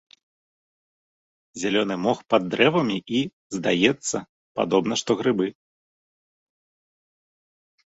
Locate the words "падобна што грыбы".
4.63-5.47